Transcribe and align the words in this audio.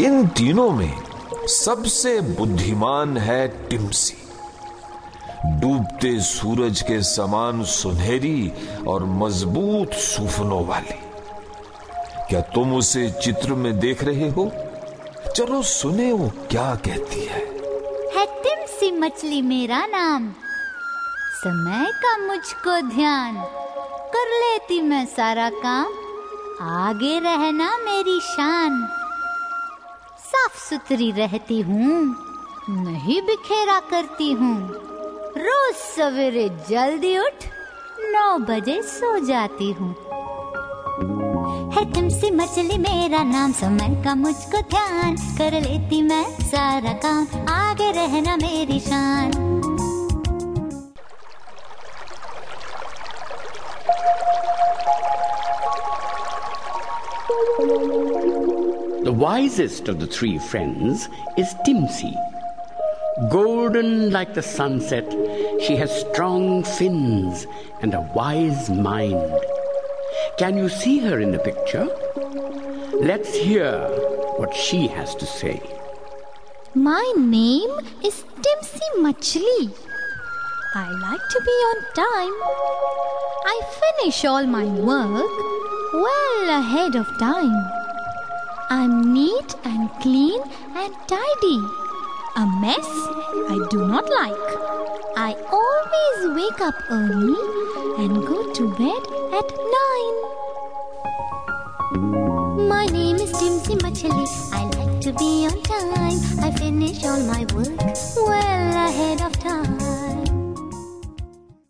इन 0.00 0.26
तीनों 0.26 0.70
में 0.70 1.02
सबसे 1.46 2.20
बुद्धिमान 2.20 3.18
है 3.18 3.68
टिमसी। 3.68 4.14
डूबते 5.46 6.20
सूरज 6.20 6.82
के 6.82 7.02
समान 7.02 7.64
सुनहरी 7.64 8.52
और 8.88 9.04
मज़बूत 9.04 9.92
सुफनों 9.92 10.66
वाली। 10.66 10.98
क्या 12.28 12.40
तुम 12.40 12.74
उसे 12.74 13.10
चित्र 13.10 13.54
में 13.54 13.78
देख 13.80 14.04
रहे 14.04 14.28
हो? 14.28 14.52
चलो 15.36 15.62
सुने 15.62 16.12
वो 16.12 16.28
क्या 16.50 16.74
कहती 16.74 17.24
है। 17.24 17.40
है 18.16 18.26
टिम्सी 18.26 18.90
मछली 18.90 19.42
मेरा 19.42 19.86
नाम। 19.86 20.32
समय 21.34 21.92
का 21.92 22.18
मुझको 22.18 22.96
ध्यान। 22.96 23.34
कर 24.14 24.26
लेती 24.26 24.82
मैं 24.82 25.06
सारा 25.06 25.50
काम। 25.50 25.86
आगे 26.60 27.18
रहना 27.18 27.78
मेरी 27.78 28.20
शान। 28.20 28.98
सुथरी 30.62 31.10
रहती 31.10 31.60
हूँ, 31.60 32.16
नहीं 32.70 33.20
बिखेरा 33.22 33.78
करती 33.90 34.30
हूँ। 34.32 34.56
रोज 35.38 35.74
सवेरे 35.74 36.48
जल्दी 36.70 37.16
उठ, 37.18 37.44
नौ 38.06 38.38
बजे 38.46 38.80
सो 38.82 39.18
जाती 39.26 39.70
हूँ। 39.72 39.90
है 41.74 41.84
तुमसे 41.92 42.30
मछली 42.30 42.78
मेरा 42.78 43.22
नाम 43.24 43.52
समय 43.52 44.02
का 44.04 44.14
मुझको 44.14 44.60
ध्यान। 44.70 45.16
कर 45.38 45.60
लेती 45.60 46.02
मैं 46.02 46.24
सारा 46.42 46.92
काम, 47.04 47.26
आगे 47.50 47.90
रहना 47.92 48.36
मेरी 48.36 48.80
शान। 48.80 49.71
The 59.04 59.12
wisest 59.12 59.88
of 59.88 59.98
the 59.98 60.06
three 60.06 60.38
friends 60.38 61.08
is 61.36 61.52
Timsy. 61.66 62.14
Golden 63.30 64.12
like 64.12 64.32
the 64.32 64.42
sunset, 64.42 65.10
she 65.60 65.74
has 65.74 65.90
strong 66.02 66.62
fins 66.62 67.48
and 67.80 67.94
a 67.94 68.08
wise 68.14 68.70
mind. 68.70 69.40
Can 70.38 70.56
you 70.56 70.68
see 70.68 71.00
her 71.00 71.18
in 71.18 71.32
the 71.32 71.40
picture? 71.40 71.88
Let's 73.00 73.34
hear 73.34 73.88
what 74.38 74.54
she 74.54 74.86
has 74.86 75.16
to 75.16 75.26
say. 75.26 75.60
My 76.76 77.12
name 77.16 77.72
is 78.04 78.22
Timsy 78.40 78.88
Machli. 78.98 79.74
I 80.76 80.88
like 81.10 81.28
to 81.28 81.40
be 81.44 81.56
on 81.70 81.78
time. 82.06 82.36
I 83.46 83.60
finish 83.82 84.24
all 84.24 84.46
my 84.46 84.64
work 84.64 85.52
well 85.92 86.60
ahead 86.60 86.94
of 86.94 87.06
time. 87.18 87.81
I'm 88.72 89.12
neat 89.12 89.54
and 89.64 89.90
clean 90.00 90.40
and 90.74 90.94
tidy. 91.06 91.58
A 92.36 92.46
mess 92.62 92.88
I 93.54 93.58
do 93.68 93.86
not 93.86 94.08
like. 94.08 94.46
I 95.14 95.34
always 95.58 96.18
wake 96.38 96.60
up 96.68 96.74
early 96.88 97.36
and 98.02 98.26
go 98.26 98.50
to 98.50 98.68
bed 98.80 99.02
at 99.40 99.48
9. 102.56 102.66
My 102.66 102.86
name 102.86 103.16
is 103.16 103.32
Timsy 103.32 103.76
Machali. 103.84 104.26
I 104.54 104.64
like 104.78 105.02
to 105.02 105.12
be 105.12 105.46
on 105.50 105.60
time. 105.68 106.18
I 106.40 106.50
finish 106.56 107.04
all 107.04 107.20
my 107.24 107.44
work 107.52 107.76
well 108.16 108.41